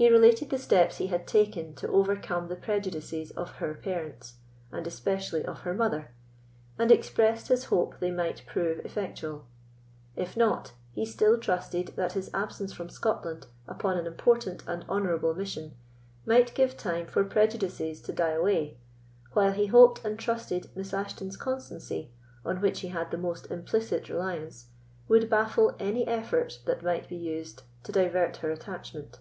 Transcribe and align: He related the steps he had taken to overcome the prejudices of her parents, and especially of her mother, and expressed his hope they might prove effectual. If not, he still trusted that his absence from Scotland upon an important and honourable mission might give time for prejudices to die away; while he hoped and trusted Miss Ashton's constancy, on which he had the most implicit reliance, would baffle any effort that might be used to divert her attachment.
He 0.00 0.08
related 0.08 0.50
the 0.50 0.58
steps 0.60 0.98
he 0.98 1.08
had 1.08 1.26
taken 1.26 1.74
to 1.74 1.88
overcome 1.88 2.46
the 2.46 2.54
prejudices 2.54 3.32
of 3.32 3.50
her 3.56 3.74
parents, 3.74 4.34
and 4.70 4.86
especially 4.86 5.44
of 5.44 5.62
her 5.62 5.74
mother, 5.74 6.12
and 6.78 6.92
expressed 6.92 7.48
his 7.48 7.64
hope 7.64 7.98
they 7.98 8.12
might 8.12 8.44
prove 8.46 8.78
effectual. 8.84 9.46
If 10.14 10.36
not, 10.36 10.70
he 10.92 11.04
still 11.04 11.36
trusted 11.36 11.88
that 11.96 12.12
his 12.12 12.32
absence 12.32 12.72
from 12.72 12.88
Scotland 12.90 13.48
upon 13.66 13.98
an 13.98 14.06
important 14.06 14.62
and 14.68 14.84
honourable 14.88 15.34
mission 15.34 15.74
might 16.24 16.54
give 16.54 16.76
time 16.76 17.08
for 17.08 17.24
prejudices 17.24 18.00
to 18.02 18.12
die 18.12 18.34
away; 18.34 18.78
while 19.32 19.50
he 19.50 19.66
hoped 19.66 20.04
and 20.04 20.16
trusted 20.16 20.70
Miss 20.76 20.94
Ashton's 20.94 21.36
constancy, 21.36 22.12
on 22.44 22.60
which 22.60 22.82
he 22.82 22.88
had 22.90 23.10
the 23.10 23.18
most 23.18 23.50
implicit 23.50 24.08
reliance, 24.08 24.66
would 25.08 25.28
baffle 25.28 25.74
any 25.80 26.06
effort 26.06 26.60
that 26.66 26.84
might 26.84 27.08
be 27.08 27.16
used 27.16 27.64
to 27.82 27.90
divert 27.90 28.36
her 28.36 28.52
attachment. 28.52 29.18